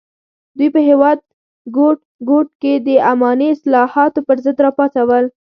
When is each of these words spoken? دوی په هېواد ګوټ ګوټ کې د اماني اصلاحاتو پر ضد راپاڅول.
دوی 0.57 0.69
په 0.75 0.81
هېواد 0.89 1.19
ګوټ 1.77 1.99
ګوټ 2.29 2.47
کې 2.61 2.73
د 2.87 2.89
اماني 3.11 3.47
اصلاحاتو 3.55 4.19
پر 4.27 4.37
ضد 4.45 4.57
راپاڅول. 4.65 5.25